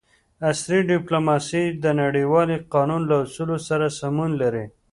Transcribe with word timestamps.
عصري 0.49 0.79
ډیپلوماسي 0.91 1.63
د 1.83 1.85
نړیوال 2.01 2.49
قانون 2.73 3.01
له 3.09 3.15
اصولو 3.23 3.57
سره 3.67 3.85
سمون 3.99 4.29
لري 4.41 4.65